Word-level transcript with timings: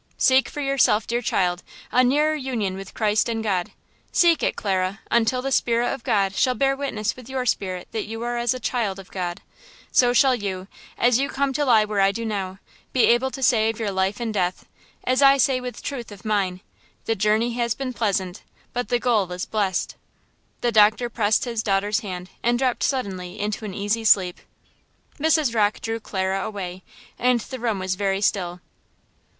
"Seek 0.17 0.49
for 0.49 0.61
yourself, 0.61 1.05
dear 1.05 1.21
child, 1.21 1.61
a 1.91 2.03
nearer 2.03 2.33
union 2.33 2.75
with 2.75 2.95
Christ 2.95 3.29
and 3.29 3.43
God. 3.43 3.71
Seek 4.11 4.41
it, 4.41 4.55
Clara, 4.55 4.99
until 5.11 5.43
the 5.43 5.51
spirit 5.51 5.93
of 5.93 6.03
God 6.03 6.33
shall 6.35 6.55
bear 6.55 6.75
witness 6.75 7.15
with 7.15 7.29
your 7.29 7.45
spirit 7.45 7.87
that 7.91 8.05
you 8.05 8.19
are 8.23 8.35
as 8.35 8.55
a 8.55 8.59
child 8.59 8.97
of 8.97 9.11
God; 9.11 9.41
so 9.91 10.11
shall 10.11 10.33
you, 10.33 10.67
as 10.97 11.19
you 11.19 11.29
come 11.29 11.53
to 11.53 11.65
lie 11.65 11.85
where 11.85 12.01
I 12.01 12.11
do 12.11 12.25
now, 12.25 12.57
be 12.93 13.03
able 13.05 13.29
to 13.29 13.43
say 13.43 13.69
of 13.69 13.77
your 13.79 13.91
life 13.91 14.19
and 14.19 14.33
death, 14.33 14.65
as 15.03 15.21
I 15.21 15.37
say 15.37 15.61
with 15.61 15.83
truth 15.83 16.11
of 16.11 16.25
mine: 16.25 16.61
The 17.05 17.13
journey 17.13 17.53
has 17.53 17.75
been 17.75 17.93
pleasant, 17.93 18.41
but 18.73 18.89
the 18.89 18.97
goal 18.97 19.31
is 19.31 19.45
blessed." 19.45 19.93
The 20.61 20.71
doctor 20.71 21.11
pressed 21.11 21.45
his 21.45 21.61
daughter's 21.61 21.99
hand 21.99 22.31
and 22.41 22.57
dropped 22.57 22.81
suddenly 22.81 23.39
into 23.39 23.65
an 23.65 23.75
easy 23.75 24.03
sleep. 24.05 24.41
Mrs. 25.19 25.53
Rocke 25.53 25.79
drew 25.79 25.99
Clara 25.99 26.43
away, 26.43 26.81
and 27.19 27.39
the 27.41 27.59
room 27.59 27.77
was 27.77 27.93
very 27.93 28.19
still. 28.21 28.61